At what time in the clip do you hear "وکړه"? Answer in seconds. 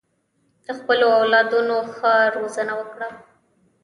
2.79-3.09